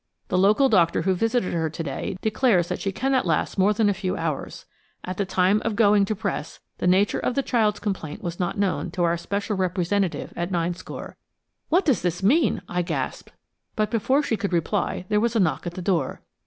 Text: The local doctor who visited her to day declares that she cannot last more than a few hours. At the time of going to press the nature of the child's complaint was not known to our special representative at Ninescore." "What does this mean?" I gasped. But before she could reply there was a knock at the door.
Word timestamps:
The 0.29 0.37
local 0.39 0.67
doctor 0.67 1.03
who 1.03 1.13
visited 1.13 1.53
her 1.53 1.69
to 1.69 1.83
day 1.83 2.17
declares 2.23 2.69
that 2.69 2.81
she 2.81 2.91
cannot 2.91 3.23
last 3.27 3.59
more 3.59 3.71
than 3.71 3.87
a 3.87 3.93
few 3.93 4.17
hours. 4.17 4.65
At 5.03 5.17
the 5.17 5.27
time 5.27 5.61
of 5.63 5.75
going 5.75 6.05
to 6.05 6.15
press 6.15 6.59
the 6.79 6.87
nature 6.87 7.19
of 7.19 7.35
the 7.35 7.43
child's 7.43 7.79
complaint 7.79 8.23
was 8.23 8.39
not 8.39 8.57
known 8.57 8.89
to 8.93 9.03
our 9.03 9.15
special 9.15 9.55
representative 9.55 10.33
at 10.35 10.49
Ninescore." 10.51 11.17
"What 11.69 11.85
does 11.85 12.01
this 12.01 12.23
mean?" 12.23 12.63
I 12.67 12.81
gasped. 12.81 13.31
But 13.75 13.91
before 13.91 14.23
she 14.23 14.37
could 14.37 14.53
reply 14.53 15.05
there 15.09 15.19
was 15.21 15.35
a 15.35 15.39
knock 15.39 15.67
at 15.67 15.75
the 15.75 15.83
door. 15.83 16.21